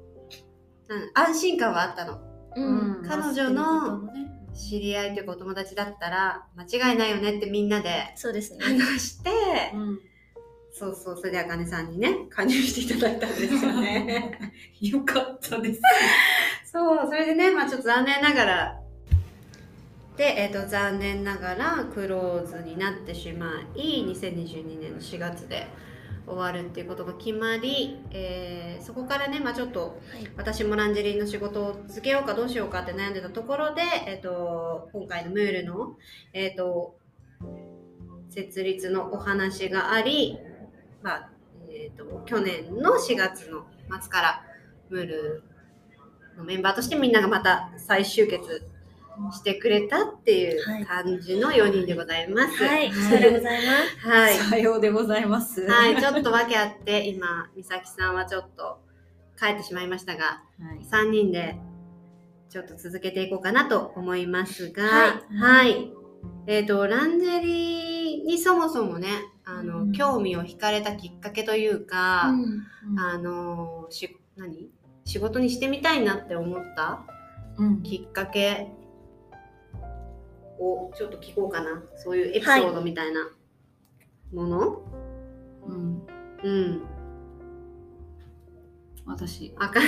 [1.14, 2.20] 安心感はあったの。
[2.56, 4.10] うん彼女の
[4.54, 9.30] 知り合いというかお友達だったら、間違いないよねってみんなでそうですね話して、
[9.74, 10.00] うん。
[10.72, 14.40] そうそう、それであかねさんにね、加入していただいたんですよね。
[14.82, 15.82] よかったです。
[16.72, 18.80] そう、それでね、まあちょっと残念ながら、
[20.18, 25.68] で、えっ、と、残念ながらクローズになってしまい、2022年の4月で
[26.26, 29.80] 終わるっていうことが決まり、えーそこからね、まあちょっと
[30.12, 30.30] はい。
[30.36, 35.96] 私もランジェリーの仕事を続けようかどうしようかって悩んでたところで、えっ、と、今回のムールの、
[36.34, 36.98] えっ、と、
[38.30, 40.38] 設立のお話があり、
[41.02, 41.30] まあ、
[41.70, 43.66] えっ、と、去年の4月の
[44.02, 44.44] 末から、
[44.90, 45.44] ムール
[46.38, 48.68] のメンバーとしてみんながまた再集結
[49.32, 52.64] してくれたっていうはい感じの4人でございます。
[52.64, 53.72] はいそうでございま
[54.02, 54.34] すはい。
[54.36, 55.66] さようでございます。
[55.68, 58.80] はい、ちょっと訳あって、今、美咲さんはちょっと
[59.40, 60.86] 帰ってしまいましたが、はい。
[60.86, 61.58] 3人で
[62.50, 65.92] ちょっと続けていこうかなと思いますが、ははい。
[66.48, 69.08] えっ、と、ランジェリーにそもそもね、
[69.46, 74.70] あの、うん興味を惹かれたきっかけというか、うんあの、し、何？
[75.06, 77.04] 仕事にしてみたいなって思った
[77.58, 77.84] うん。
[77.84, 78.72] きっかけ
[80.60, 81.84] をちょっと聞こうかな。
[81.96, 83.30] そういうエピソードみたいな
[84.34, 84.82] もの、
[85.68, 86.08] うん。
[86.44, 86.82] うん。
[89.06, 89.54] 私。
[89.58, 89.88] あかね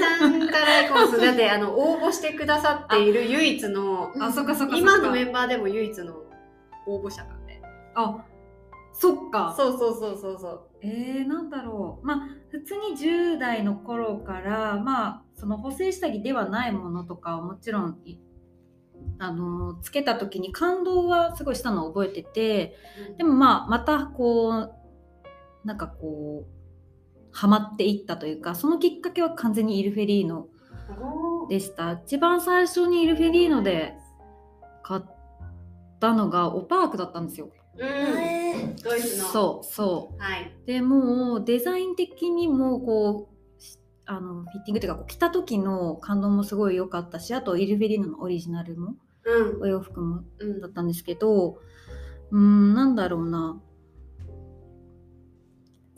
[0.00, 6.14] さん、あからいこう だって、あの、応募してくださっている唯一の、あそっかそっか今のメンバーでも唯一の
[6.86, 7.60] 応募者なんで。
[7.94, 8.24] あ、
[8.92, 9.54] そっか。
[9.56, 10.66] そうそうそうそうそう。
[10.82, 12.06] えー、なんだろう。
[12.06, 18.16] まあ、普通に10代の頃から、まあ、その補正下着ではないものとかはもちろんい、
[19.20, 22.76] あのつけた時に感動はすごいしたのを覚えてて、
[23.18, 24.74] でもまあ、またこう、
[25.64, 30.48] なんかこう、ハマっていったというか、そのきっかけは完全にイルフェリーノ
[31.48, 32.00] でした。
[32.04, 33.94] 一番最初にイルフェリーノで
[34.82, 35.02] 買っ
[36.00, 37.50] たのがオパークだったんですよ。
[37.76, 37.86] うん。
[37.86, 39.24] えードイツの。
[39.26, 40.22] そうそう。
[40.22, 40.52] はい。
[40.66, 43.28] でもうデザイン的にもこ
[43.58, 48.96] うしあのフィッティングというかこう着た時の感動もすごい良かったしあとイルベリーノのオリジナルもうん。
[49.60, 50.60] お洋服もうん。
[50.60, 51.58] だったんですけど
[52.30, 53.60] うーんなんだろうな。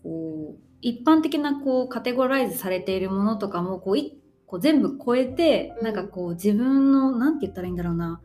[0.02, 5.84] こう一般的なこうカテゴライズされているものとかもこういこう全部超えて、うん。
[5.84, 8.20] なんかこう自分のなんて言ったらいいんだろうな。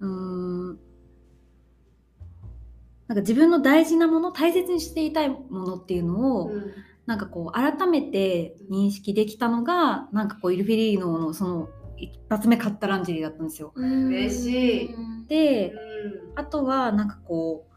[0.00, 0.08] うー
[0.72, 0.78] ん。
[3.08, 6.72] なんか自分の大事なもの大切にしていたいものっていうのを、うん。
[7.06, 11.68] なんかこう改めて認識できたのがなんかこうイルフェリーノのその
[12.00, 13.72] 一発目買ったランジェリーだったんですよ。
[13.76, 14.90] 嬉しい
[15.28, 15.76] でう
[16.36, 17.68] あとはなんかこう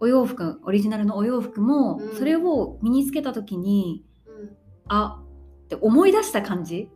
[0.00, 4.56] お洋服オリジナルのお洋服もうんそれを身につけた時に、ん。
[4.86, 5.22] あ
[5.64, 6.90] って思い出した感じ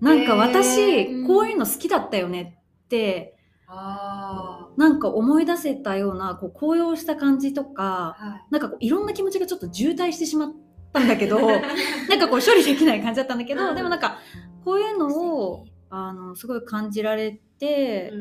[0.00, 8.24] なんか私、へーこういうの好きだったよねってあなんか思い出せたようなこう高揚した感じとかあ。
[8.24, 8.44] はい。
[8.50, 10.52] なんかこういろんな気持ちがちょっと渋滞してしまっ
[10.92, 11.40] たんだけど
[12.08, 14.18] なんかこう処理できない感じだったんだけど、うんでもなんか
[14.66, 18.12] こういうのをあのすごい感じられて、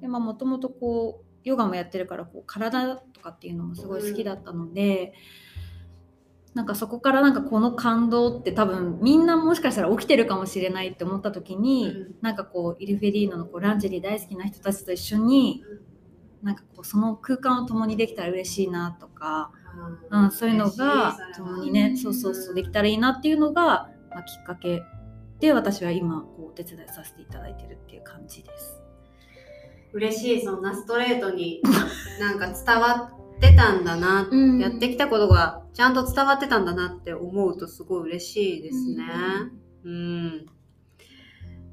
[0.00, 5.14] でまあもともとこうヨガもやってるからこう体とかっていうのもすごい好きだったので、
[6.52, 12.14] なんかそこからなんかこの感動って多分みんなもしかしたら起きてるかもしれないって思った時に、うん。
[12.22, 15.62] なんかこうイルフェリーノのこうランジェリー大好きな人たちと一緒に、
[16.42, 19.52] なんかこうその空間を共にできたら嬉しいなとか、
[20.10, 24.82] うん、そういうのが共にねそうそうそうできたらいいなっていうのが、まあ、きっかけ
[25.40, 28.82] で私は今こうお手伝いさせていただいてるっていう感じです。
[29.92, 31.62] 嬉しいそんなストレートに
[32.20, 34.58] なんか伝わってたんだな、うん。
[34.58, 39.04] やってきたことがちゃんと伝わってたんだなって思うとすごい嬉しいですね。
[39.82, 40.46] うん、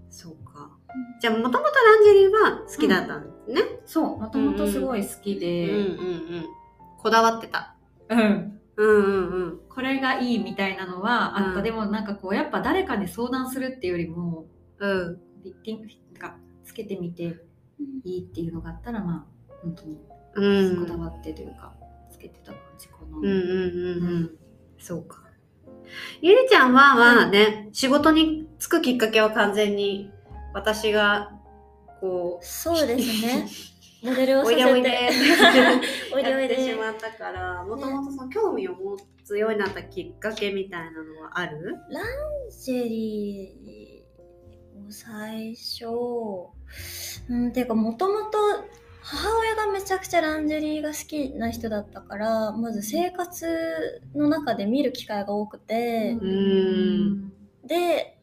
[0.09, 0.71] そうか。
[1.19, 6.45] じゃあもともとランジェリーは好きだったんですね、そうもともとすごい好きうん、うんで、うん。
[6.97, 7.75] こだわってた。
[8.09, 9.59] うんうんうんうん。
[9.69, 14.45] これがいいみたいなのはあった、うんでもなんかこうやっぱ誰かに相談するっていうよりも
[14.79, 15.19] うん。
[15.43, 15.87] リッティング
[16.19, 17.37] なんかつけてみて
[18.03, 19.97] いいっていうのがあったらまあ本当に
[20.35, 21.73] うんこだわってというか、
[22.11, 23.17] つけてた感じかな。
[23.17, 24.31] うんうんうんうん。
[24.77, 25.27] そうか。
[26.21, 30.11] ゆりちゃんはまあね、仕事に就くきっかけは完全に
[30.53, 31.31] 私が
[32.01, 33.47] こうそうですね。
[34.07, 34.61] モデルをさせて。
[36.13, 36.75] おいでおいでしで。
[36.75, 41.75] まったからもともとその興味を持つようになったきっかけみたいなのはある？
[42.49, 45.85] ジェリーを最初、
[47.29, 48.37] うん、ていうかもともと
[49.09, 57.31] 母親がめちゃくちゃランジェリーが好きな人だったから、まず生活の中で見る機会が多くて、ん
[57.65, 58.17] で、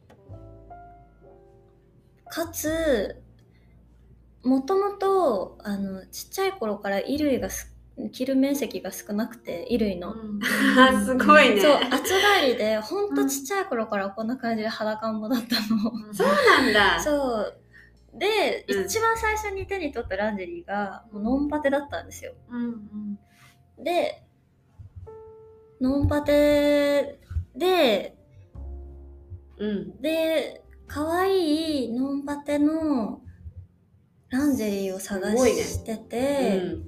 [2.29, 3.24] かつ、
[4.45, 7.75] もともと、あの、ちっちゃい頃から衣類がす
[8.13, 10.15] 着る面積が少なくて、衣類の。
[11.05, 11.61] すごいね。
[11.61, 16.13] そう、暑がりで、ほんとちっちゃい頃からこんな感じで裸んぼだったの。
[16.13, 17.01] そうなんだ。
[17.01, 17.59] そう。
[18.15, 18.85] で、うん。
[18.85, 22.35] 一番最初に手に取ったランジェリーが、もうノンパテだったんですよ。
[23.79, 24.25] で、
[25.81, 27.21] ノンパテ
[27.55, 28.17] で、
[29.57, 30.01] うん。
[30.01, 33.21] で、可愛いノンパテの
[34.35, 35.63] ランジェリーを探すごいね。
[35.63, 36.83] してうて、ん。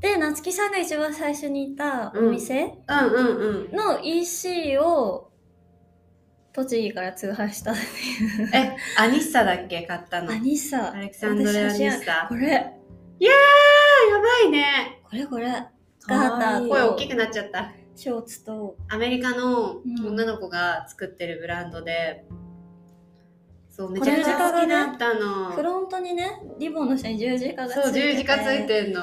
[0.00, 3.76] で、夏木さんが一番最初にいたお店うんうんうん。
[3.76, 5.30] の EC を
[6.52, 8.50] 栃木から通販したっていう。
[8.54, 10.30] えアニッサだっけ買ったの？
[10.30, 10.92] アニッサ。
[10.92, 12.26] アレクサンドレアニッサ。
[12.28, 15.00] これ、やばいね。
[15.02, 15.46] これこれ。
[16.06, 17.72] ガータ声大きくなっちゃった。
[17.96, 20.06] ショーツと、アメリカのうん。
[20.08, 22.24] 女の子が作ってるブランドで、
[23.76, 27.82] そうめちゃくちゃ好きだったのフロントにね、リボンの下に十字架がついてて。
[27.82, 29.02] そう十字架ついてんの。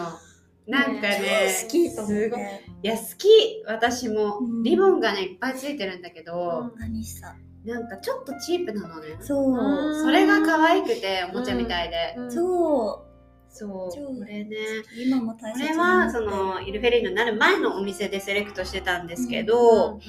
[0.65, 2.39] なんかね超好きと思っすごい。
[2.81, 3.27] や好き。
[3.67, 4.63] 私も、うん。
[4.63, 7.35] リボンがねいっぱいついてるんだけど、アニッサ。
[7.65, 9.17] なんかちょっとチープなのね。
[9.19, 9.51] そう。
[9.51, 10.03] うん。
[10.03, 13.11] それが可愛くておもちゃみたいで、そう。
[13.53, 13.93] そう。
[13.93, 14.55] 超これね。
[14.97, 19.99] 今も大こ切にれはそのイルフェリーノになる前のお店でセレクトしてたんですけど、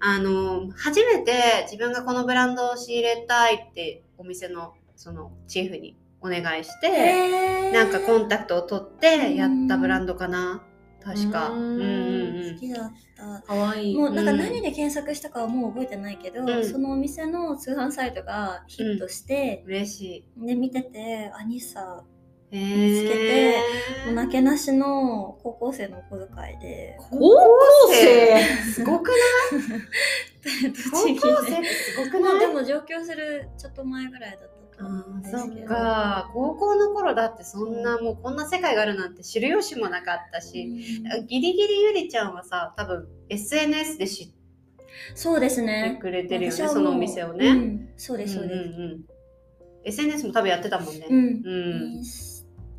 [0.00, 1.32] あの初めて
[1.70, 10.62] 自分がこのブランドを仕入れたいってお店のそのチーフにお願いして、なんかコンタクトを取ってやったブランドかな？
[11.02, 11.48] 確か。
[11.48, 13.46] ううんんうん好きだった。
[13.46, 13.96] かわいい。
[13.96, 22.19] もうなんか何で検索したかはもう覚えてないけど、うんそのお店の通販サイトがヒットして、嬉しで見ててアニッサい。
[22.52, 23.56] 見つけて
[24.06, 26.96] もうなけなしの高校生のお小遣いで。
[26.98, 27.48] 高校
[27.92, 30.72] 生すごくない？
[30.90, 32.40] 高栃木校生でってすごくない？
[32.40, 34.46] でも上京するちょっと前ぐらいだった
[34.78, 36.30] と思うんですそっけどか。
[36.32, 41.26] 高校の頃だってそんなもうこんな世界があるなんて知る由もなかったし、うん。
[41.26, 44.28] ギリギリゆりちゃんはさ多分 SNS で知っ
[45.14, 47.88] そうですてねくれてるよねそのお店をね、うん。
[47.96, 48.54] そうですそうです。
[48.56, 49.04] んうんうん。
[49.84, 51.06] SNS も多分やってたもんね。
[51.08, 51.20] うん、う
[52.00, 52.04] ん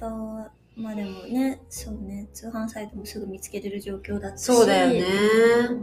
[0.02, 4.44] インスタまあでもねそうね通販サイトもすぐ見つけれる状況だったし。
[4.46, 5.02] そうだよね。
[5.70, 5.74] う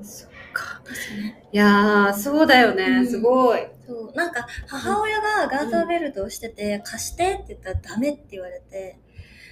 [0.00, 0.80] んそっか。
[0.84, 1.48] ですね。
[1.52, 3.06] いやーそうだよね、うん。
[3.06, 3.66] すごい。
[3.86, 4.12] そう。
[4.14, 8.98] なんか母親がガーターベルトをしてて、貸してって言ったらダメって言われて。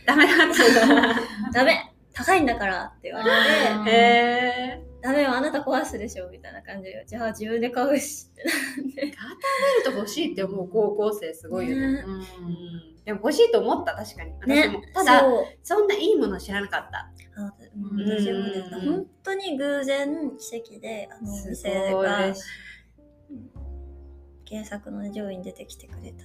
[0.07, 0.37] ダメだっ
[1.53, 1.93] たダメ。
[2.15, 3.31] 高いんだからって言われ
[3.85, 3.91] て。
[3.91, 3.95] へ
[4.81, 7.05] えダメよあなた壊すでしょみたいな感じで。
[7.07, 8.55] じゃあ自分で買うしってなっ
[8.95, 9.13] てベル
[9.85, 11.93] ト欲しいって思う高校生すごいよね。
[11.93, 12.05] ね。
[12.39, 14.33] うんでも欲しいと思った確かに。
[14.33, 15.23] 私も、ねただ
[15.63, 17.09] そんないいもの知らなかった。
[17.41, 22.43] あうん私もですうん本当に偶然奇跡であのおす店が嬉しい
[24.45, 26.25] 検索の上位に出てきてくれた。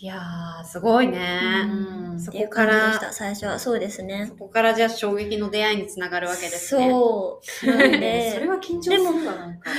[0.00, 1.66] いやーすごいね、
[2.12, 2.20] うん。
[2.20, 3.58] そこから最初は。
[3.58, 4.26] そうですね。
[4.28, 4.36] そ。
[4.36, 6.90] こからじゃあ衝撃の出会いにつながるわけですね。
[6.90, 7.66] そう。
[7.66, 9.70] なんで、 それは緊張するわなんか。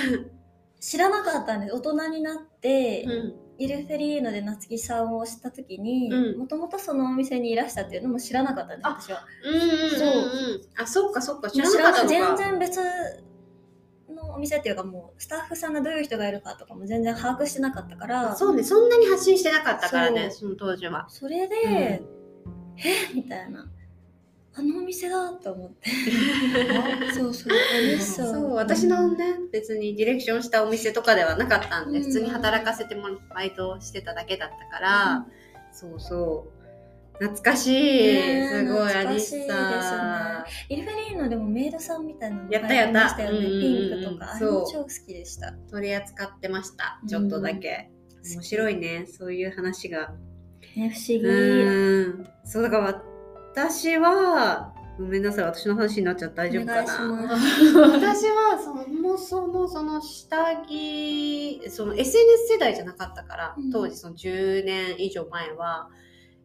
[0.79, 1.75] 知らなかったんです。
[1.75, 6.39] 大人になって、うんイルフェリーノで夏木さんを知った時にうん。
[6.39, 9.25] もともとそのお店にいらしたっていうのも知らなかったんですあ私は。
[9.43, 9.69] うんうんうんう
[10.57, 10.61] ん。
[10.81, 11.51] あそっかそっか。
[11.51, 12.79] 知らなかった全然別
[14.09, 18.35] のお店っていうかもうスタッフさんがどういう人がいるかとかも全然把握してなかったから。
[18.35, 18.63] そうね。
[18.63, 21.05] そんなに発信してなかったからねそその当時は。
[21.09, 22.01] それで、え？
[23.13, 23.69] みたいな
[24.55, 25.89] あのお店だと思って。
[27.13, 27.53] そうそう
[27.99, 28.53] そうそう。
[28.55, 32.05] 私のね別にディレクションしたお店とかではなかったんで、うん。
[32.05, 35.27] 普通に働かせてもらバイトしてただけだったから、
[35.71, 36.59] そうそう。
[37.19, 39.47] 懐かしい、すごい懐アニかしいですね。
[39.49, 43.23] さイルフェリーノでもメイドさんみたいなのやったやった。
[43.23, 43.61] よねうんうんうん。
[43.61, 44.31] ピンクとか。
[44.31, 44.51] あれそう。
[44.61, 45.51] も超好きでした。
[45.69, 47.01] 取り扱ってました。
[47.07, 47.91] ちょっとだけ、
[48.33, 49.05] 面白いね。
[49.05, 50.13] そういう話が。
[50.77, 51.25] ね不思議。
[51.25, 52.27] うん。
[52.45, 53.03] そうだから
[53.59, 56.81] 私はごめんなさい私の話になっちゃって大丈夫かな。
[56.83, 63.69] 私はそもそもその下着その SNS 世代じゃなかったから、うん。
[63.69, 65.89] 当時その10年以上前は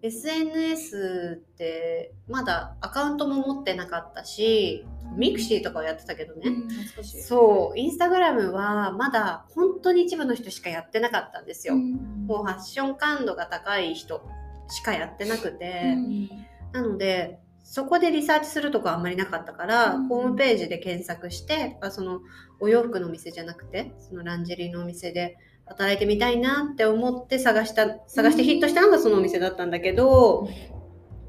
[0.03, 4.85] SNS ってまだアカウントも持ってなかったし
[5.17, 6.69] mixiとかをやってたけどね、うん
[7.05, 14.21] そう Instagram はまだ本当に一部の人しかやってなかったんですよ、もうファッション感度が高い人
[14.69, 16.29] しかやってなくて、うん
[16.75, 22.21] なのでそこでリサーチするとこあんまりなかったから、うんホームページで検索してその
[22.61, 30.49] お洋服のお店じゃなくてそのランジェリーのお店で働いてみたいなって思って探した探してヒットしたのがそのお店だったんだけど、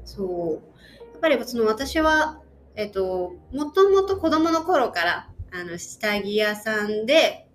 [0.04, 0.78] そう。
[1.12, 2.40] やっぱりその私は
[2.74, 7.45] えっともともと子供の頃からあの下着屋さんで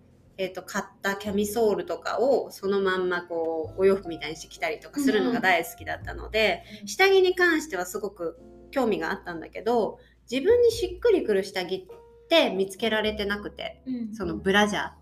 [0.41, 8.39] えっと買ったキャミソールとかをそのまんまこうお洋服みたいにして着たりとかするのが大好きだったので、下着に関してはすごく
[8.71, 9.99] 興味があったんだけど
[10.29, 14.15] 自分にしっくりくる下着って見つけられてなくてうん。
[14.15, 14.93] そのブラジャーっ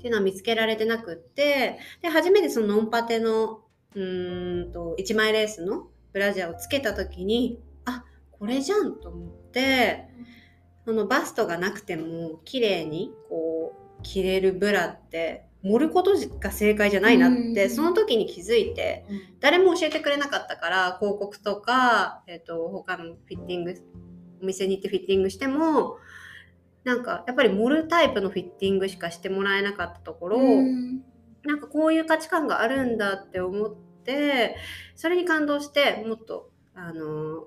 [0.00, 3.60] ていうのは見つけられてなくってで初めてそのノンパテの
[3.94, 10.08] うーんと1枚レースのブラジャーをつけた時にあこれじゃんと思って
[10.84, 19.04] そのバストがなくても綺麗にこう着れるブラって盛ることが正解じゃないなって、うんその時に気づいて
[19.40, 23.74] 誰も教えてくれなかったから広告とか、えっと他のフィッティング
[24.42, 25.98] お店に行ってフィッティングしても
[26.84, 31.02] なんかやっぱり盛るタイプのフィッティングしかしてもらえなかったところ、うん。
[31.44, 34.56] なんかこういう価値観があるんだって思って
[34.94, 37.44] それに感動してもっとあの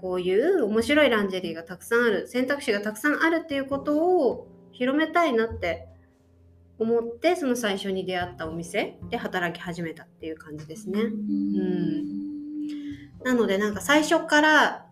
[0.00, 5.88] こういう面白いランジェリーがたくさんある選択肢がたくさんあるっていうことを広めたいなって
[6.78, 11.00] 思ってその最初に出会ったお店で働き始めたっていう感じですね。
[13.24, 14.86] なのでなんか最初から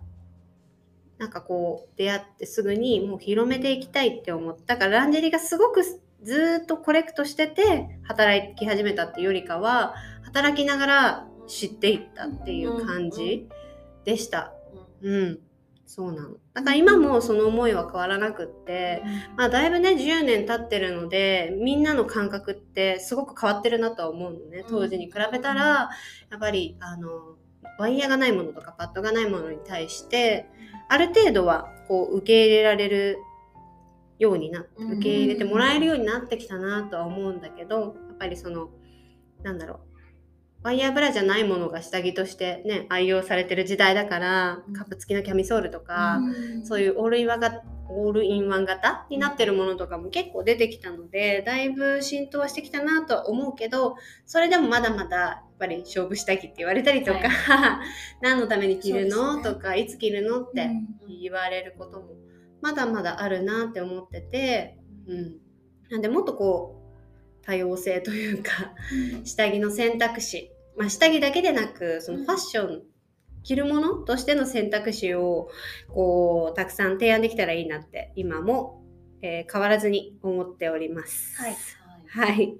[1.19, 4.75] なんかこう出会ってすぐにもう広めていきたいって思った。
[4.75, 9.95] だからランジェリーがすごくずーっとコレクトしてて働き始めたっていうよりかは
[10.25, 13.49] 働きながら知っていったっていう感じ
[14.05, 14.53] でした。
[15.03, 15.39] うん、
[15.87, 16.37] そうなの。
[16.53, 19.03] だから今もその思いは変わらなくって、
[19.37, 24.65] まあだいぶね10年経ってるのでみんなの感覚ってすごく変わってるなとは思うのね。
[24.69, 25.91] 当時に比べたら
[26.31, 27.37] やっぱりあの
[27.79, 30.49] ワイヤーがないものとかパッドがないものに対して
[30.89, 33.19] ある程度はこう受け入れられる
[34.19, 34.93] ようになうん。
[34.95, 38.71] 受け入れてもらえるようになってきたなとは思うんだけどやっぱりその
[39.43, 39.96] なんだろう
[40.67, 46.19] ワイヤーブラじゃないものが下着としてね愛用されてる時代だからカップ付きのキャミソールとか、
[46.65, 53.95] そういうオールインワン型オールインワン型になってるものとかも結構出てきたのでだいぶ浸透はしてきたなとは思うけど
[54.27, 57.21] それでもまだまだやっぱり勝負下着って言われたりとか、
[58.21, 59.45] 何のために着るの、ね。
[59.45, 60.43] とかいつ着るの？
[60.43, 61.21] ってうん。
[61.23, 62.09] 言われることも
[62.61, 65.39] まだまだあるなって思ってて、うん、
[65.91, 66.87] なんでもっとこう
[67.47, 68.51] 多様性というか
[69.25, 72.83] 下着の選択肢、まあ、下着だけでなくそのファッション
[73.43, 75.49] 着るものとしての選択肢を
[75.89, 78.83] こうたくさん提案できたらいいなって今も、
[79.23, 81.37] えー変わらずに思っております。
[81.41, 81.57] はい
[82.09, 82.59] はい。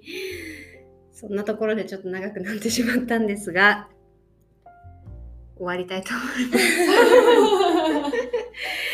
[1.11, 3.87] そんなところでちょっと長くなってしまったんですが
[5.55, 6.57] 終わりたいと思いま
[8.11, 8.23] す。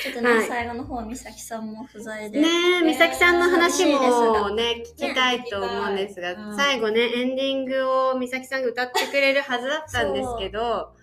[0.04, 2.48] ちょっとね、はい最後の方美咲さんも不在で、ね
[2.84, 10.94] え、美咲さんの話もがね、聞きたいと思うんですが、うん最後ね、エンディングを美咲さんが歌ってくれるはずだったんですけど、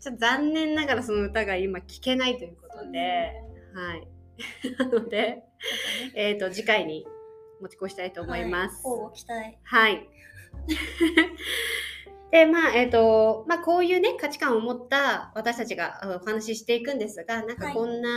[0.00, 3.34] ちょっと残念ながらその歌が今聞けないということで、
[3.74, 4.08] はい。
[4.78, 5.42] なので、
[6.14, 7.06] えっ、と、次回に
[7.60, 8.82] 持ち越したいと思います。
[8.86, 9.58] はい。
[9.64, 10.08] はい。
[12.30, 18.08] でまあえっ、とまあこういうね価値観を持った私たちがお話ししていくんですがなんかはいこんな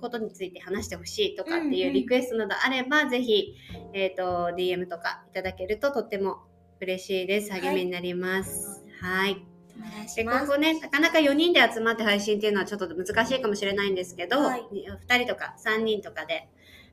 [0.00, 3.54] ことについて話してほしいとかってうんいううんリクエストなどあれば、ぜひ
[3.92, 6.38] えっ、と DM とかいただけるととっても
[6.80, 7.52] 嬉しいです。
[7.52, 8.84] 励みになります。
[9.00, 9.44] はい。
[9.76, 10.22] お願いしで。
[10.22, 14.62] 今後ねなかなか4人で集まって配信っていうのはちょっと難しいかもしれないんですけど、はい。
[14.72, 16.48] 2人とか3人とかで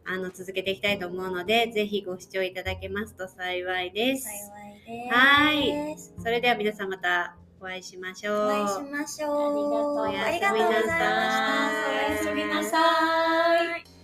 [0.05, 4.27] あの続けていきたいと思うのでぜひご視聴いただけますと幸いです。
[4.85, 5.97] 幸い。
[6.21, 8.35] それでは皆さんまたお会いしましょう。
[8.45, 10.05] お会いしましょう。
[10.05, 11.01] ありがとうございました。
[11.89, 12.77] おやすみなさ
[13.77, 13.94] い。